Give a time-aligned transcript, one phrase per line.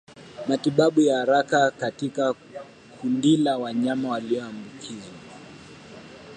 [0.47, 2.33] Matibabu ya haraka katika
[3.01, 5.15] kundila wanyama walioambukizwa